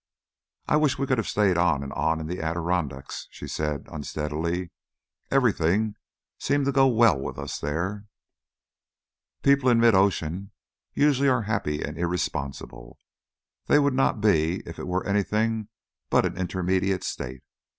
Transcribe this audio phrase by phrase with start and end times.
[0.67, 4.71] "I wish we could have stayed on and on in the Adirondacks," she said unsteadily.
[5.29, 5.93] "Everything
[6.39, 8.05] seemed to go well with us there."
[9.43, 10.53] "People in mid ocean
[10.95, 12.97] usually are happy and irresponsible.
[13.67, 15.67] They would not be if it were anything
[16.09, 17.43] but an intermediate state.